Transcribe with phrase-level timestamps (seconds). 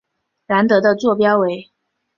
[0.47, 1.69] 兰德的座标为。